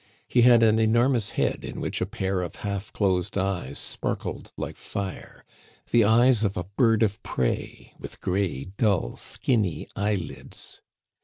[0.27, 4.75] He had an enormous head in which a pair of half closed eyes sparkled like
[4.75, 5.45] fire
[5.91, 10.81] the eyes of a bird of prey, with gray, dull, skinny eyelids.